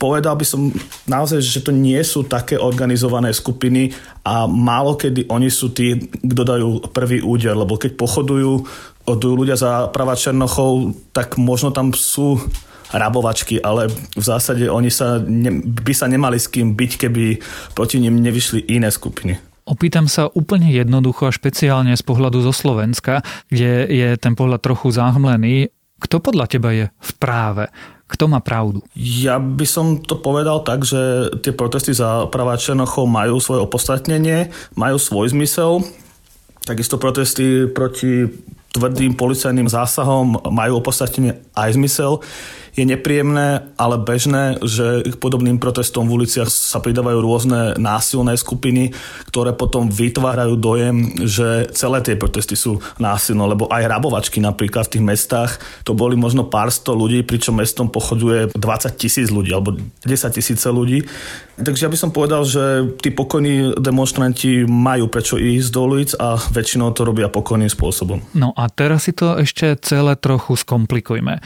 povedal 0.00 0.32
by 0.32 0.46
som 0.48 0.72
naozaj, 1.04 1.44
že 1.44 1.60
to 1.60 1.76
nie 1.76 2.00
sú 2.00 2.24
také 2.24 2.56
organizované 2.56 3.36
skupiny 3.36 3.92
a 4.24 4.48
málo 4.48 4.96
kedy 4.96 5.28
oni 5.28 5.52
sú 5.52 5.76
tí, 5.76 6.08
kto 6.24 6.42
dajú 6.42 6.68
prvý 6.88 7.20
úder, 7.20 7.52
lebo 7.52 7.76
keď 7.76 8.00
pochodujú 8.00 8.64
odujú 9.10 9.34
ľudia 9.44 9.56
za 9.58 9.90
prava 9.90 10.14
Černochov, 10.14 10.94
tak 11.10 11.34
možno 11.40 11.74
tam 11.74 11.90
sú 11.90 12.38
rabovačky, 12.90 13.62
ale 13.62 13.86
v 13.90 14.24
zásade 14.24 14.66
oni 14.66 14.90
sa 14.90 15.18
ne, 15.22 15.62
by 15.62 15.94
sa 15.94 16.10
nemali 16.10 16.38
s 16.38 16.50
kým 16.50 16.74
byť, 16.74 16.92
keby 17.06 17.24
proti 17.74 18.02
nim 18.02 18.18
nevyšli 18.18 18.66
iné 18.70 18.90
skupiny. 18.90 19.38
Opýtam 19.70 20.10
sa 20.10 20.26
úplne 20.26 20.74
jednoducho 20.74 21.30
a 21.30 21.34
špeciálne 21.34 21.94
z 21.94 22.02
pohľadu 22.02 22.42
zo 22.42 22.50
Slovenska, 22.50 23.22
kde 23.46 23.86
je 23.86 24.08
ten 24.18 24.34
pohľad 24.34 24.58
trochu 24.58 24.90
zahmlený. 24.90 25.70
Kto 26.02 26.18
podľa 26.18 26.46
teba 26.50 26.74
je 26.74 26.90
v 26.90 27.12
práve? 27.22 27.70
Kto 28.10 28.26
má 28.26 28.42
pravdu? 28.42 28.82
Ja 28.98 29.38
by 29.38 29.62
som 29.62 30.02
to 30.02 30.18
povedal 30.18 30.66
tak, 30.66 30.82
že 30.82 31.30
tie 31.46 31.54
protesty 31.54 31.94
za 31.94 32.26
práva 32.26 32.58
Černochov 32.58 33.06
majú 33.06 33.38
svoje 33.38 33.62
opodstatnenie, 33.62 34.50
majú 34.74 34.98
svoj 34.98 35.30
zmysel. 35.30 35.86
Takisto 36.66 36.98
protesty 36.98 37.70
proti 37.70 38.26
tvrdým 38.74 39.14
policajným 39.14 39.70
zásahom 39.70 40.42
majú 40.50 40.82
opodstatnenie 40.82 41.38
aj 41.54 41.78
zmysel 41.78 42.22
je 42.74 42.84
nepríjemné, 42.86 43.74
ale 43.74 43.96
bežné, 43.98 44.58
že 44.62 45.04
k 45.06 45.16
podobným 45.18 45.58
protestom 45.58 46.06
v 46.06 46.22
uliciach 46.22 46.48
sa 46.50 46.78
pridávajú 46.78 47.18
rôzne 47.18 47.60
násilné 47.76 48.36
skupiny, 48.38 48.94
ktoré 49.30 49.54
potom 49.54 49.90
vytvárajú 49.90 50.54
dojem, 50.58 51.26
že 51.26 51.70
celé 51.74 52.02
tie 52.04 52.14
protesty 52.18 52.54
sú 52.54 52.82
násilné, 52.98 53.42
lebo 53.42 53.66
aj 53.70 53.88
rabovačky 53.90 54.38
napríklad 54.38 54.86
v 54.86 54.92
tých 54.98 55.04
mestách, 55.04 55.50
to 55.82 55.92
boli 55.96 56.14
možno 56.14 56.46
pár 56.46 56.70
sto 56.70 56.94
ľudí, 56.94 57.22
pričom 57.26 57.58
mestom 57.58 57.90
pochoduje 57.90 58.52
20 58.54 59.00
tisíc 59.00 59.28
ľudí 59.28 59.50
alebo 59.54 59.76
10 59.76 60.36
tisíce 60.36 60.66
ľudí. 60.70 61.06
Takže 61.60 61.84
ja 61.86 61.92
by 61.92 61.98
som 61.98 62.10
povedal, 62.10 62.42
že 62.48 62.96
tí 63.04 63.12
pokojní 63.12 63.76
demonstranti 63.76 64.64
majú 64.64 65.12
prečo 65.12 65.36
ísť 65.36 65.68
do 65.76 65.80
ulic 65.84 66.10
a 66.16 66.40
väčšinou 66.40 66.96
to 66.96 67.04
robia 67.04 67.28
pokojným 67.28 67.68
spôsobom. 67.68 68.24
No 68.32 68.56
a 68.56 68.72
teraz 68.72 69.04
si 69.04 69.12
to 69.12 69.36
ešte 69.36 69.76
celé 69.84 70.16
trochu 70.16 70.56
skomplikujme. 70.56 71.40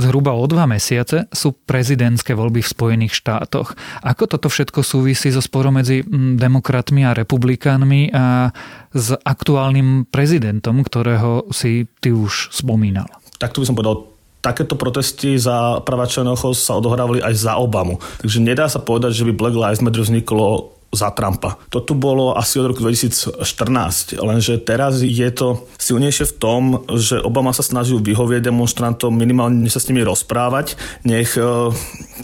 Zhruba 0.00 0.32
o 0.32 0.48
dva 0.48 0.64
mesiace 0.64 1.28
sú 1.28 1.52
prezidentské 1.52 2.32
voľby 2.32 2.64
v 2.64 2.72
Spojených 2.72 3.12
štátoch. 3.12 3.76
Ako 4.00 4.24
toto 4.24 4.48
všetko 4.48 4.80
súvisí 4.80 5.28
so 5.28 5.44
sporom 5.44 5.76
medzi 5.76 6.00
mm, 6.00 6.40
demokratmi 6.40 7.04
a 7.04 7.12
republikánmi 7.12 8.08
a 8.08 8.48
s 8.96 9.12
aktuálnym 9.12 10.08
prezidentom, 10.08 10.80
ktorého 10.80 11.52
si 11.52 11.84
ty 12.00 12.16
už 12.16 12.48
spomínal? 12.48 13.12
Tak 13.36 13.52
tu 13.52 13.60
by 13.60 13.68
som 13.68 13.76
povedal, 13.76 14.08
takéto 14.40 14.72
protesty 14.74 15.36
za 15.36 15.84
práva 15.84 16.08
Černochov 16.08 16.56
sa 16.56 16.80
odohrávali 16.80 17.20
aj 17.20 17.34
za 17.36 17.52
Obamu. 17.60 18.00
Takže 18.24 18.40
nedá 18.40 18.72
sa 18.72 18.80
povedať, 18.80 19.20
že 19.20 19.28
by 19.28 19.32
Black 19.36 19.56
Lives 19.56 19.84
Matter 19.84 20.00
vzniklo 20.00 20.79
za 20.90 21.14
Trumpa. 21.14 21.54
To 21.70 21.78
tu 21.78 21.94
bolo 21.94 22.34
asi 22.34 22.58
od 22.58 22.74
roku 22.74 22.82
2014, 22.82 23.46
lenže 24.18 24.58
teraz 24.58 24.98
je 24.98 25.30
to 25.30 25.70
silnejšie 25.78 26.26
v 26.26 26.34
tom, 26.34 26.62
že 26.98 27.22
Obama 27.22 27.54
sa 27.54 27.62
snažil 27.62 28.02
vyhovieť 28.02 28.50
demonstrantom, 28.50 29.14
minimálne 29.14 29.70
sa 29.70 29.78
s 29.78 29.86
nimi 29.86 30.02
rozprávať, 30.02 30.74
nech 31.06 31.38
e, 31.38 31.70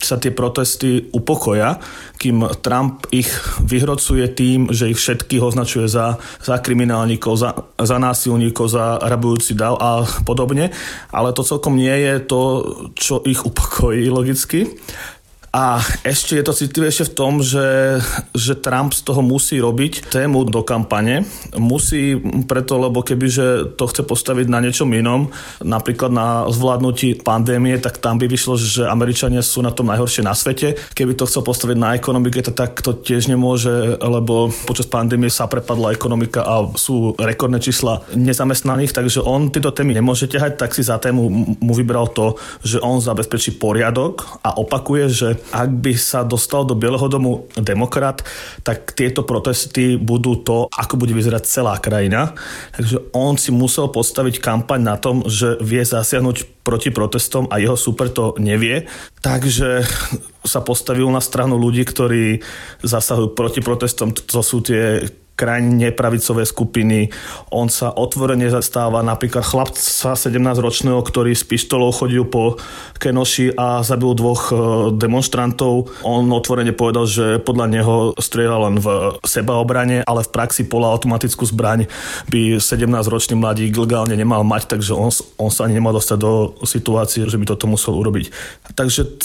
sa 0.02 0.18
tie 0.18 0.34
protesty 0.34 1.06
upokoja, 1.14 1.78
kým 2.18 2.42
Trump 2.58 3.06
ich 3.14 3.30
vyhrocuje 3.62 4.26
tým, 4.34 4.74
že 4.74 4.90
ich 4.90 4.98
všetkých 4.98 5.46
označuje 5.46 5.86
za, 5.86 6.18
za 6.42 6.58
kriminálnikov, 6.58 7.38
za, 7.38 7.54
za 7.78 7.96
násilníkov, 8.02 8.66
za 8.66 8.98
rabujúci 8.98 9.54
dav 9.54 9.78
a 9.78 10.02
podobne. 10.24 10.72
Ale 11.12 11.36
to 11.36 11.46
celkom 11.46 11.76
nie 11.76 11.92
je 11.92 12.14
to, 12.24 12.40
čo 12.96 13.20
ich 13.22 13.44
upokojí 13.44 14.08
logicky. 14.08 14.66
A 15.56 15.80
ešte 16.04 16.36
je 16.36 16.44
to 16.44 16.52
citlivejšie 16.52 17.08
v 17.08 17.16
tom, 17.16 17.40
že, 17.40 17.96
že 18.36 18.60
Trump 18.60 18.92
z 18.92 19.00
toho 19.08 19.24
musí 19.24 19.56
robiť 19.56 20.12
tému 20.12 20.44
do 20.44 20.60
kampane. 20.60 21.24
Musí 21.56 22.12
preto, 22.44 22.76
lebo 22.76 23.00
kebyže 23.00 23.72
to 23.80 23.88
chce 23.88 24.04
postaviť 24.04 24.52
na 24.52 24.60
niečom 24.60 24.92
inom, 24.92 25.32
napríklad 25.64 26.12
na 26.12 26.44
zvládnutí 26.52 27.24
pandémie, 27.24 27.80
tak 27.80 27.96
tam 28.04 28.20
by 28.20 28.28
vyšlo, 28.28 28.60
že 28.60 28.84
Američania 28.84 29.40
sú 29.40 29.64
na 29.64 29.72
tom 29.72 29.88
najhoršie 29.88 30.28
na 30.28 30.36
svete. 30.36 30.76
Keby 30.92 31.16
to 31.16 31.24
chcel 31.24 31.40
postaviť 31.40 31.76
na 31.80 31.96
ekonomike, 31.96 32.44
tak 32.44 32.76
to 32.84 32.92
tiež 32.92 33.32
nemôže, 33.32 33.96
lebo 33.96 34.52
počas 34.68 34.84
pandémie 34.84 35.32
sa 35.32 35.48
prepadla 35.48 35.96
ekonomika 35.96 36.44
a 36.44 36.68
sú 36.76 37.16
rekordné 37.16 37.64
čísla 37.64 38.04
nezamestnaných, 38.12 38.92
takže 38.92 39.24
on 39.24 39.48
tieto 39.48 39.72
témy 39.72 39.96
nemôže 39.96 40.28
ťahať, 40.28 40.60
tak 40.60 40.76
si 40.76 40.84
za 40.84 41.00
tému 41.00 41.56
mu 41.56 41.72
vybral 41.72 42.12
to, 42.12 42.36
že 42.60 42.76
on 42.84 43.00
zabezpečí 43.00 43.56
poriadok 43.56 44.44
a 44.44 44.52
opakuje, 44.60 45.04
že 45.08 45.28
ak 45.50 45.70
by 45.82 45.92
sa 45.94 46.26
dostal 46.26 46.66
do 46.66 46.74
Bieleho 46.74 47.06
domu 47.06 47.46
demokrat, 47.54 48.22
tak 48.66 48.94
tieto 48.94 49.22
protesty 49.22 49.94
budú 49.98 50.42
to, 50.42 50.66
ako 50.72 50.98
bude 50.98 51.14
vyzerať 51.14 51.42
celá 51.46 51.78
krajina. 51.78 52.34
Takže 52.74 53.12
on 53.14 53.38
si 53.38 53.54
musel 53.54 53.90
postaviť 53.90 54.42
kampaň 54.42 54.80
na 54.82 54.96
tom, 54.98 55.22
že 55.26 55.58
vie 55.62 55.82
zasiahnuť 55.82 56.66
proti 56.66 56.90
protestom 56.90 57.46
a 57.46 57.62
jeho 57.62 57.78
super 57.78 58.10
to 58.10 58.34
nevie. 58.42 58.90
Takže 59.22 59.86
sa 60.46 60.60
postavil 60.62 61.06
na 61.10 61.22
stranu 61.22 61.58
ľudí, 61.58 61.82
ktorí 61.86 62.42
zasahujú 62.82 63.34
proti 63.34 63.60
protestom. 63.62 64.14
To 64.14 64.40
sú 64.42 64.62
tie 64.62 65.06
krajne 65.36 65.76
nepravicové 65.76 66.48
skupiny. 66.48 67.12
On 67.52 67.68
sa 67.68 67.92
otvorene 67.92 68.48
zastáva 68.48 69.04
napríklad 69.04 69.44
chlapca 69.44 70.16
17-ročného, 70.16 70.98
ktorý 71.04 71.36
s 71.36 71.44
pištolou 71.44 71.92
chodil 71.92 72.24
po 72.24 72.56
Kenoši 72.96 73.52
a 73.54 73.84
zabil 73.84 74.16
dvoch 74.16 74.50
e, 74.50 74.54
demonstrantov. 74.96 75.92
On 76.00 76.24
otvorene 76.32 76.72
povedal, 76.72 77.04
že 77.04 77.36
podľa 77.38 77.66
neho 77.68 77.94
strieľal 78.16 78.72
len 78.72 78.76
v 78.80 79.20
sebaobrane, 79.22 80.00
ale 80.08 80.24
v 80.24 80.32
praxi 80.32 80.64
poloautomatickú 80.64 81.44
zbraň 81.44 81.84
by 82.32 82.56
17-ročný 82.56 83.36
mladík 83.36 83.76
legálne 83.76 84.16
nemal 84.16 84.40
mať, 84.42 84.72
takže 84.72 84.96
on, 84.96 85.12
on 85.36 85.52
sa 85.52 85.68
ani 85.68 85.76
nemal 85.76 85.92
dostať 85.92 86.18
do 86.18 86.56
situácie, 86.64 87.28
že 87.28 87.36
by 87.36 87.44
toto 87.44 87.68
musel 87.68 87.92
urobiť. 87.92 88.32
Takže 88.72 89.20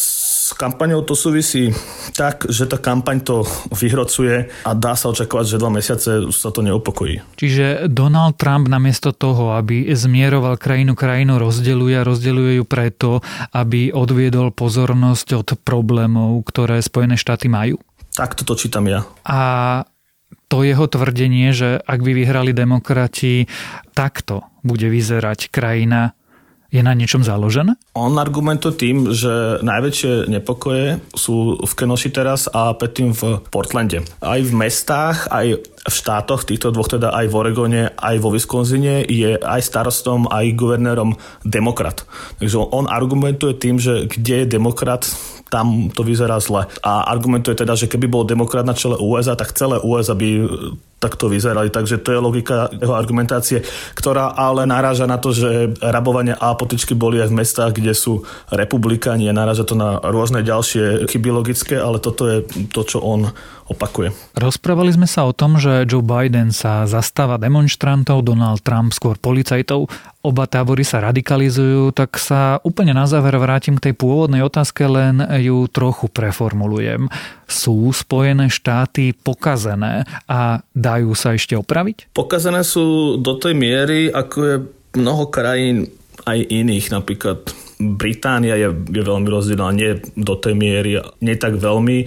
s 0.52 0.54
kampaňou 0.60 1.08
to 1.08 1.16
súvisí 1.16 1.72
tak, 2.12 2.44
že 2.52 2.68
tá 2.68 2.76
kampaň 2.76 3.24
to 3.24 3.48
vyhrocuje 3.72 4.52
a 4.68 4.72
dá 4.76 5.00
sa 5.00 5.08
očakávať, 5.16 5.56
že 5.56 5.62
dva 5.64 5.72
mesiace 5.72 6.28
sa 6.36 6.52
to 6.52 6.60
neupokojí. 6.60 7.24
Čiže 7.40 7.88
Donald 7.88 8.36
Trump 8.36 8.68
namiesto 8.68 9.16
toho, 9.16 9.56
aby 9.56 9.88
zmieroval 9.96 10.60
krajinu, 10.60 10.92
krajinu 10.92 11.40
rozdeluje 11.40 11.96
a 11.96 12.04
rozdeluje 12.04 12.60
ju 12.60 12.66
preto, 12.68 13.24
aby 13.56 13.96
odviedol 13.96 14.52
pozornosť 14.52 15.28
od 15.40 15.48
problémov, 15.64 16.44
ktoré 16.44 16.84
Spojené 16.84 17.16
štáty 17.16 17.48
majú? 17.48 17.80
Tak 18.12 18.36
toto 18.36 18.60
čítam 18.60 18.92
ja. 18.92 19.08
A 19.24 19.40
to 20.52 20.68
jeho 20.68 20.84
tvrdenie, 20.84 21.56
že 21.56 21.80
ak 21.80 22.04
by 22.04 22.12
vyhrali 22.12 22.52
demokrati, 22.52 23.48
takto 23.96 24.44
bude 24.68 24.92
vyzerať 24.92 25.48
krajina 25.48 26.12
je 26.72 26.80
na 26.80 26.96
niečom 26.96 27.22
založené? 27.22 27.76
On 27.94 28.16
argumentuje 28.16 28.74
tým, 28.80 29.12
že 29.12 29.60
najväčšie 29.60 30.32
nepokoje 30.32 31.04
sú 31.12 31.60
v 31.60 31.74
Kenoši 31.76 32.10
teraz 32.16 32.48
a 32.48 32.72
predtým 32.72 33.12
v 33.12 33.44
Portlande. 33.52 34.08
Aj 34.24 34.40
v 34.40 34.52
mestách, 34.56 35.28
aj 35.28 35.60
v 35.62 35.94
štátoch, 35.94 36.48
týchto 36.48 36.72
dvoch 36.72 36.88
teda 36.88 37.12
aj 37.12 37.28
v 37.28 37.36
Oregone, 37.36 37.84
aj 38.00 38.16
vo 38.24 38.32
Wisconsine 38.32 39.04
je 39.04 39.36
aj 39.36 39.62
starostom, 39.62 40.32
aj 40.32 40.56
guvernérom 40.56 41.20
demokrat. 41.44 42.08
Takže 42.40 42.72
on 42.72 42.88
argumentuje 42.88 43.60
tým, 43.60 43.76
že 43.76 44.08
kde 44.08 44.48
je 44.48 44.52
demokrat, 44.56 45.04
tam 45.52 45.92
to 45.92 46.08
vyzerá 46.08 46.40
zle. 46.40 46.72
A 46.80 47.04
argumentuje 47.12 47.60
teda, 47.60 47.76
že 47.76 47.92
keby 47.92 48.08
bol 48.08 48.24
demokrat 48.24 48.64
na 48.64 48.72
čele 48.72 48.96
USA, 48.96 49.36
tak 49.36 49.52
celé 49.52 49.84
USA 49.84 50.16
by 50.16 50.48
takto 51.02 51.26
vyzerali. 51.26 51.74
Takže 51.74 51.98
to 51.98 52.14
je 52.14 52.20
logika 52.22 52.70
jeho 52.70 52.94
argumentácie, 52.94 53.66
ktorá 53.98 54.38
ale 54.38 54.70
naráža 54.70 55.10
na 55.10 55.18
to, 55.18 55.34
že 55.34 55.74
rabovania 55.82 56.38
a 56.38 56.54
potičky 56.54 56.94
boli 56.94 57.18
aj 57.18 57.34
v 57.34 57.38
mestách, 57.42 57.72
kde 57.74 57.98
sú 57.98 58.22
republikáni 58.54 59.26
a 59.26 59.34
naráža 59.34 59.66
to 59.66 59.74
na 59.74 59.98
rôzne 59.98 60.46
ďalšie 60.46 61.10
chyby 61.10 61.34
logické, 61.34 61.82
ale 61.82 61.98
toto 61.98 62.30
je 62.30 62.46
to, 62.70 62.86
čo 62.86 63.02
on 63.02 63.34
opakuje. 63.72 64.12
Rozprávali 64.36 64.92
sme 64.92 65.08
sa 65.08 65.24
o 65.24 65.32
tom, 65.32 65.56
že 65.56 65.88
Joe 65.88 66.04
Biden 66.04 66.52
sa 66.52 66.84
zastáva 66.84 67.40
demonstrantov, 67.40 68.28
Donald 68.28 68.60
Trump 68.68 68.92
skôr 68.92 69.16
policajtov. 69.16 69.88
Oba 70.22 70.46
tábory 70.46 70.84
sa 70.84 71.02
radikalizujú, 71.02 71.96
tak 71.96 72.20
sa 72.20 72.60
úplne 72.62 72.92
na 72.92 73.08
záver 73.08 73.34
vrátim 73.40 73.80
k 73.80 73.90
tej 73.90 73.94
pôvodnej 73.96 74.44
otázke, 74.44 74.84
len 74.86 75.24
ju 75.40 75.66
trochu 75.72 76.12
preformulujem. 76.12 77.08
Sú 77.48 77.90
Spojené 77.96 78.52
štáty 78.52 79.16
pokazené 79.16 80.04
a 80.28 80.62
dajú 80.92 81.16
sa 81.16 81.32
ešte 81.32 81.56
opraviť? 81.56 82.12
Pokazené 82.12 82.62
sú 82.68 83.16
do 83.18 83.40
tej 83.40 83.56
miery, 83.56 84.12
ako 84.12 84.38
je 84.44 84.56
mnoho 85.00 85.32
krajín 85.32 85.88
aj 86.28 86.38
iných, 86.38 86.92
napríklad 86.92 87.48
Británia 87.82 88.60
je, 88.60 88.70
je 88.70 89.02
veľmi 89.02 89.26
rozdielna, 89.26 89.74
nie 89.74 89.98
do 90.14 90.38
tej 90.38 90.54
miery, 90.54 91.02
nie 91.24 91.36
tak 91.40 91.58
veľmi 91.58 92.06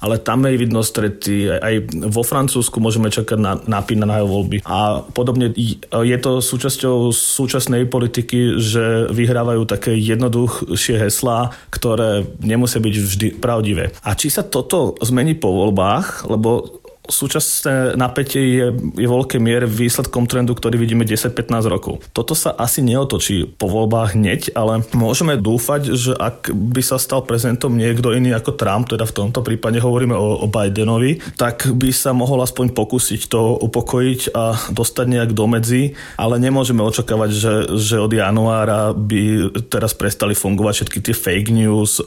ale 0.00 0.20
tam 0.20 0.44
je 0.44 0.60
vidno 0.60 0.84
strety. 0.84 1.48
Aj 1.56 1.74
vo 2.12 2.20
Francúzsku 2.20 2.76
môžeme 2.78 3.08
čakať 3.08 3.38
na 3.40 3.56
napínané 3.64 4.20
voľby. 4.20 4.60
A 4.68 5.00
podobne 5.00 5.52
je 5.56 6.18
to 6.20 6.44
súčasťou 6.44 7.10
súčasnej 7.12 7.88
politiky, 7.88 8.60
že 8.60 9.08
vyhrávajú 9.08 9.64
také 9.64 9.96
jednoduchšie 9.96 11.00
heslá, 11.00 11.56
ktoré 11.72 12.28
nemusia 12.44 12.80
byť 12.82 12.94
vždy 12.94 13.26
pravdivé. 13.40 13.96
A 14.04 14.12
či 14.12 14.28
sa 14.28 14.44
toto 14.44 14.96
zmení 15.00 15.36
po 15.36 15.52
voľbách, 15.52 16.28
lebo 16.28 16.84
súčasné 17.08 17.94
napätie 17.94 18.42
je, 18.42 18.66
je 18.98 19.06
v 19.06 19.14
miere 19.40 19.66
výsledkom 19.66 20.26
trendu, 20.28 20.54
ktorý 20.54 20.78
vidíme 20.78 21.06
10-15 21.06 21.66
rokov. 21.66 22.04
Toto 22.12 22.34
sa 22.34 22.54
asi 22.54 22.82
neotočí 22.82 23.56
po 23.56 23.70
voľbách 23.70 24.14
hneď, 24.18 24.40
ale 24.54 24.82
môžeme 24.94 25.38
dúfať, 25.38 25.94
že 25.94 26.12
ak 26.14 26.52
by 26.52 26.82
sa 26.82 27.00
stal 27.00 27.24
prezidentom 27.24 27.74
niekto 27.74 28.12
iný 28.14 28.34
ako 28.34 28.54
Trump, 28.54 28.90
teda 28.90 29.06
v 29.08 29.16
tomto 29.16 29.40
prípade 29.42 29.80
hovoríme 29.82 30.14
o, 30.14 30.44
o 30.44 30.46
Bidenovi, 30.46 31.18
tak 31.34 31.68
by 31.70 31.90
sa 31.90 32.12
mohol 32.12 32.42
aspoň 32.42 32.72
pokúsiť 32.76 33.30
to 33.30 33.58
upokojiť 33.62 34.20
a 34.34 34.54
dostať 34.70 35.06
nejak 35.06 35.30
do 35.32 35.44
medzi, 35.48 35.82
ale 36.20 36.38
nemôžeme 36.42 36.82
očakávať, 36.82 37.30
že, 37.32 37.54
že 37.78 37.96
od 38.02 38.12
januára 38.12 38.92
by 38.92 39.54
teraz 39.66 39.94
prestali 39.96 40.36
fungovať 40.36 40.74
všetky 40.82 40.98
tie 41.02 41.14
fake 41.14 41.50
news, 41.54 41.98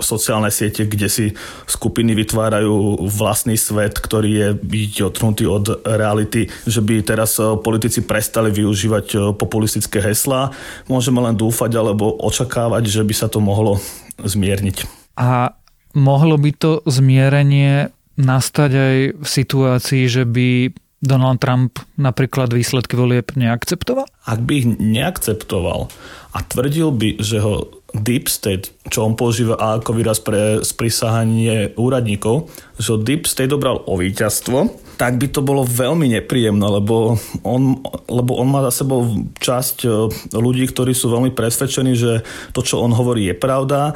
sociálne 0.00 0.52
siete, 0.52 0.84
kde 0.84 1.08
si 1.08 1.26
skupiny 1.64 2.12
vytvárajú 2.12 3.08
vlastný 3.08 3.56
svet, 3.56 3.96
ktorý 3.96 4.25
je 4.26 4.46
byť 4.54 4.92
odtrhnutý 5.06 5.44
od 5.46 5.86
reality, 5.86 6.50
že 6.66 6.82
by 6.82 7.02
teraz 7.06 7.38
eh, 7.38 7.54
politici 7.58 8.02
prestali 8.02 8.50
využívať 8.50 9.06
eh, 9.14 9.20
populistické 9.32 10.02
heslá. 10.02 10.50
Môžeme 10.90 11.22
len 11.22 11.38
dúfať 11.38 11.72
alebo 11.78 12.14
očakávať, 12.20 12.90
že 12.90 13.02
by 13.02 13.14
sa 13.14 13.30
to 13.30 13.38
mohlo 13.38 13.78
zmierniť. 14.20 14.84
A 15.16 15.56
mohlo 15.96 16.36
by 16.36 16.50
to 16.56 16.72
zmierenie 16.84 17.88
nastať 18.16 18.70
aj 18.72 18.96
v 19.20 19.26
situácii, 19.28 20.04
že 20.08 20.24
by 20.24 20.72
Donald 21.04 21.44
Trump 21.44 21.76
napríklad 22.00 22.56
výsledky 22.56 22.96
volieb 22.96 23.36
neakceptoval? 23.36 24.08
Ak 24.24 24.40
by 24.40 24.52
ich 24.56 24.66
neakceptoval 24.80 25.92
a 26.32 26.38
tvrdil 26.40 26.88
by, 26.92 27.20
že 27.20 27.40
ho 27.44 27.68
deep 27.96 28.28
state, 28.28 28.72
čo 28.92 29.08
on 29.08 29.16
používa 29.16 29.56
ako 29.56 29.96
výraz 29.96 30.20
pre 30.20 30.60
sprisahanie 30.60 31.72
úradníkov, 31.76 32.48
že 32.76 33.00
deep 33.00 33.24
state 33.24 33.52
dobral 33.52 33.80
o 33.84 33.96
víťazstvo, 33.96 34.86
tak 34.96 35.20
by 35.20 35.28
to 35.28 35.44
bolo 35.44 35.64
veľmi 35.64 36.08
nepríjemné, 36.20 36.64
lebo 36.64 37.20
on, 37.44 37.80
lebo 38.08 38.32
on 38.40 38.48
má 38.48 38.64
za 38.68 38.84
sebou 38.84 39.28
časť 39.36 39.84
e, 39.84 39.88
ľudí, 40.32 40.64
ktorí 40.72 40.96
sú 40.96 41.12
veľmi 41.12 41.36
presvedčení, 41.36 41.92
že 41.92 42.24
to, 42.56 42.64
čo 42.64 42.80
on 42.80 42.96
hovorí, 42.96 43.28
je 43.28 43.36
pravda 43.36 43.92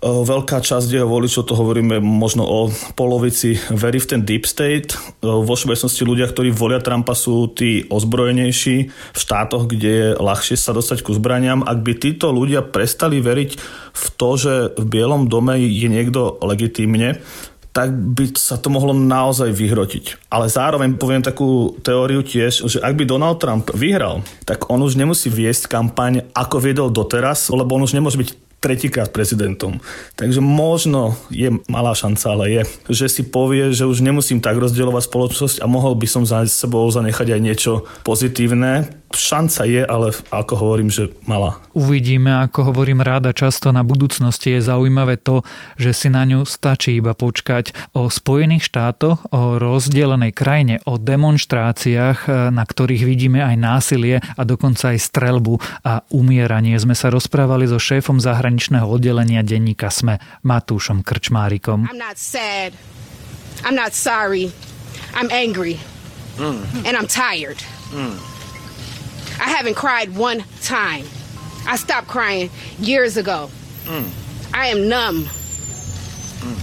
Veľká 0.00 0.64
časť 0.64 0.96
jeho 0.96 1.04
voličov, 1.04 1.44
to 1.44 1.52
hovoríme 1.52 2.00
možno 2.00 2.48
o 2.48 2.72
polovici, 2.96 3.60
verí 3.68 4.00
v 4.00 4.08
ten 4.08 4.20
deep 4.24 4.48
state. 4.48 4.96
Vo 5.20 5.52
všeobecnosti 5.52 6.08
ľudia, 6.08 6.24
ktorí 6.24 6.48
volia 6.56 6.80
Trumpa, 6.80 7.12
sú 7.12 7.52
tí 7.52 7.84
ozbrojenejší 7.84 8.76
v 8.88 9.18
štátoch, 9.20 9.68
kde 9.68 9.90
je 9.92 10.08
ľahšie 10.16 10.56
sa 10.56 10.72
dostať 10.72 11.04
ku 11.04 11.12
zbraniam. 11.12 11.60
Ak 11.60 11.84
by 11.84 12.00
títo 12.00 12.32
ľudia 12.32 12.64
prestali 12.64 13.20
veriť 13.20 13.50
v 13.92 14.04
to, 14.16 14.30
že 14.40 14.54
v 14.80 14.84
Bielom 14.88 15.28
dome 15.28 15.60
je 15.60 15.88
niekto 15.92 16.40
legitímne, 16.40 17.20
tak 17.76 17.92
by 17.92 18.34
sa 18.34 18.56
to 18.56 18.72
mohlo 18.72 18.96
naozaj 18.96 19.52
vyhrotiť. 19.52 20.32
Ale 20.32 20.48
zároveň 20.48 20.96
poviem 20.96 21.20
takú 21.20 21.76
teóriu 21.84 22.24
tiež, 22.24 22.66
že 22.66 22.80
ak 22.80 22.96
by 22.96 23.04
Donald 23.04 23.36
Trump 23.36 23.68
vyhral, 23.76 24.24
tak 24.48 24.72
on 24.72 24.80
už 24.80 24.96
nemusí 24.96 25.28
viesť 25.28 25.68
kampaň, 25.68 26.24
ako 26.32 26.56
viedol 26.56 26.88
doteraz, 26.88 27.52
lebo 27.52 27.76
on 27.76 27.84
už 27.84 27.94
nemôže 27.94 28.16
byť 28.16 28.48
tretíkrát 28.60 29.08
prezidentom. 29.08 29.80
Takže 30.20 30.44
možno 30.44 31.16
je 31.32 31.48
malá 31.66 31.96
šanca, 31.96 32.26
ale 32.36 32.44
je, 32.52 32.62
že 32.92 33.06
si 33.08 33.22
povie, 33.24 33.72
že 33.72 33.88
už 33.88 34.04
nemusím 34.04 34.44
tak 34.44 34.60
rozdielovať 34.60 35.08
spoločnosť 35.08 35.56
a 35.64 35.66
mohol 35.66 35.96
by 35.96 36.06
som 36.06 36.28
za 36.28 36.44
sebou 36.44 36.84
zanechať 36.92 37.34
aj 37.34 37.40
niečo 37.40 37.72
pozitívne, 38.04 39.00
šanca 39.10 39.66
je, 39.66 39.82
ale 39.82 40.14
ako 40.30 40.54
hovorím, 40.54 40.86
že 40.86 41.10
malá. 41.26 41.58
Uvidíme, 41.74 42.30
ako 42.46 42.70
hovorím 42.70 43.02
ráda 43.02 43.34
často 43.34 43.74
na 43.74 43.82
budúcnosti 43.82 44.54
je 44.54 44.62
zaujímavé 44.62 45.18
to, 45.18 45.42
že 45.74 45.90
si 45.90 46.08
na 46.12 46.22
ňu 46.22 46.46
stačí 46.46 46.94
iba 46.94 47.16
počkať 47.18 47.74
o 47.96 48.06
Spojených 48.06 48.70
štátoch, 48.70 49.26
o 49.34 49.58
rozdelenej 49.58 50.30
krajine, 50.30 50.78
o 50.86 50.94
demonstráciách, 50.94 52.52
na 52.54 52.62
ktorých 52.62 53.02
vidíme 53.02 53.42
aj 53.42 53.56
násilie 53.58 54.22
a 54.22 54.42
dokonca 54.46 54.94
aj 54.94 55.02
strelbu 55.02 55.58
a 55.82 56.06
umieranie. 56.14 56.78
Sme 56.78 56.94
sa 56.94 57.10
rozprávali 57.10 57.66
so 57.66 57.82
šéfom 57.82 58.22
zahraničného 58.50 58.82
oddelenia 58.90 59.46
denníka 59.46 59.94
SME 59.94 60.18
Matúšom 60.42 61.06
Krčmárikom. 61.06 61.86
I'm 61.86 61.98
not 61.98 62.18
sad. 62.18 62.74
I'm 63.62 63.78
not 63.78 63.94
sorry. 63.94 64.50
I'm 65.14 65.30
angry. 65.30 65.78
Mm. 66.34 66.58
And 66.82 66.96
I'm 66.98 67.06
tired. 67.06 67.62
Mm. 67.94 68.18
I 69.38 69.48
haven't 69.54 69.78
cried 69.78 70.16
one 70.18 70.42
time. 70.62 71.06
I 71.68 71.76
stopped 71.78 72.08
crying 72.08 72.50
years 72.82 73.16
ago. 73.16 73.50
Mm. 73.86 74.10
I 74.50 74.74
am 74.74 74.88
numb. 74.90 75.30
Mm. 76.42 76.58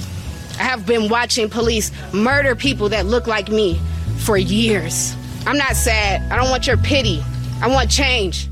I 0.60 0.64
have 0.68 0.84
been 0.86 1.08
watching 1.08 1.48
police 1.48 1.92
murder 2.12 2.56
people 2.56 2.90
that 2.90 3.06
look 3.06 3.28
like 3.28 3.48
me 3.48 3.80
for 4.26 4.36
years. 4.36 5.16
I'm 5.48 5.58
not 5.58 5.80
sad. 5.80 6.20
I 6.32 6.36
don't 6.36 6.50
want 6.50 6.68
your 6.68 6.78
pity. 6.78 7.24
I 7.62 7.72
want 7.72 7.90
change. 7.90 8.50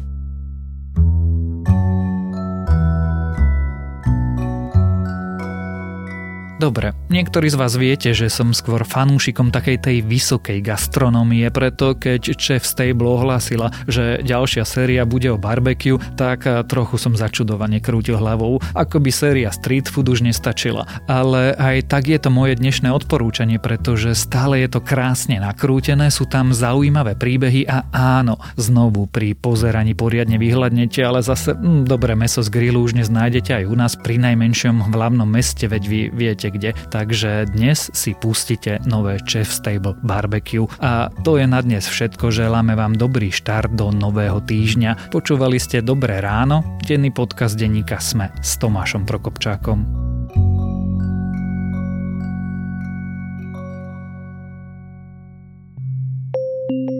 Dobre, 6.55 6.95
niektorí 7.11 7.51
z 7.51 7.59
vás 7.59 7.75
viete, 7.75 8.15
že 8.15 8.31
som 8.31 8.55
skôr 8.55 8.87
fanúšikom 8.87 9.51
takej 9.51 9.75
tej 9.75 9.97
vysokej 10.07 10.63
gastronómie, 10.63 11.43
preto 11.51 11.99
keď 11.99 12.31
Chef 12.39 12.63
Stable 12.63 13.11
ohlasila, 13.11 13.75
že 13.91 14.23
ďalšia 14.23 14.63
séria 14.63 15.03
bude 15.03 15.27
o 15.27 15.35
barbecue, 15.35 15.99
tak 16.15 16.47
trochu 16.71 16.95
som 16.95 17.11
začudovane 17.11 17.83
krútil 17.83 18.15
hlavou, 18.15 18.63
ako 18.71 19.03
by 19.03 19.11
séria 19.11 19.51
street 19.51 19.91
food 19.91 20.07
už 20.07 20.23
nestačila. 20.23 20.87
Ale 21.11 21.59
aj 21.59 21.91
tak 21.91 22.07
je 22.07 22.15
to 22.23 22.31
moje 22.31 22.55
dnešné 22.55 22.87
odporúčanie, 22.87 23.59
pretože 23.59 24.15
stále 24.15 24.63
je 24.63 24.71
to 24.71 24.79
krásne 24.79 25.43
nakrútené, 25.43 26.07
sú 26.07 26.23
tam 26.23 26.55
zaujímavé 26.55 27.19
príbehy 27.19 27.67
a 27.67 27.83
áno, 27.91 28.39
znovu 28.55 29.11
pri 29.11 29.35
pozeraní 29.35 29.91
poriadne 29.91 30.39
vyhľadnete, 30.39 31.03
ale 31.03 31.19
zase 31.19 31.51
hm, 31.51 31.83
dobré 31.83 32.15
meso 32.15 32.39
z 32.39 32.47
grillu 32.47 32.79
už 32.79 32.95
dnes 32.95 33.11
nájdete 33.11 33.59
aj 33.59 33.63
u 33.67 33.75
nás 33.75 33.99
pri 33.99 34.23
najmenšom 34.23 34.95
hlavnom 34.95 35.27
meste, 35.27 35.67
veď 35.67 35.83
vy 35.83 36.01
viete 36.15 36.44
viete 36.45 36.53
kde. 36.53 36.69
Takže 36.93 37.49
dnes 37.49 37.89
si 37.93 38.13
pustíte 38.13 38.77
nové 38.85 39.17
Chef 39.25 39.49
Stable 39.49 39.97
Barbecue. 40.05 40.69
A 40.77 41.09
to 41.25 41.41
je 41.41 41.45
na 41.49 41.61
dnes 41.61 41.85
všetko. 41.89 42.29
Želáme 42.29 42.77
vám 42.77 42.93
dobrý 42.93 43.33
štart 43.33 43.73
do 43.73 43.89
nového 43.89 44.41
týždňa. 44.45 45.09
Počúvali 45.09 45.57
ste 45.57 45.81
Dobré 45.81 46.21
ráno, 46.21 46.61
denný 46.85 47.09
podcast 47.09 47.57
denníka 47.57 47.97
Sme 47.97 48.29
s 48.41 48.57
Tomášom 48.61 49.09
Prokopčákom. 49.09 50.05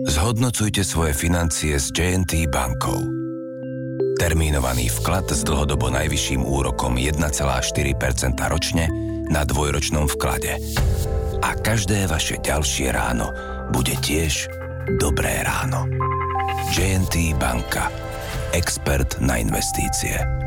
Zhodnocujte 0.06 0.82
svoje 0.82 1.14
financie 1.14 1.78
s 1.78 1.94
JNT 1.94 2.50
bankou. 2.50 2.98
Termínovaný 4.16 4.88
vklad 4.90 5.28
s 5.28 5.44
dlhodobo 5.44 5.92
najvyšším 5.92 6.40
úrokom 6.42 6.96
1,4% 6.96 7.20
ročne 8.48 8.88
na 9.30 9.42
dvojročnom 9.42 10.06
vklade. 10.16 10.58
A 11.42 11.54
každé 11.58 12.06
vaše 12.06 12.38
ďalšie 12.40 12.90
ráno 12.94 13.30
bude 13.74 13.94
tiež 13.98 14.48
dobré 14.98 15.42
ráno. 15.42 15.90
JNT 16.72 17.34
banka. 17.36 17.90
Expert 18.54 19.18
na 19.18 19.42
investície. 19.42 20.45